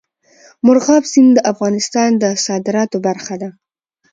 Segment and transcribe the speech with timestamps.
[0.65, 3.49] مورغاب سیند د افغانستان د صادراتو برخه ده.